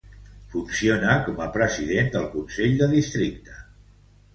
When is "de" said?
2.85-2.93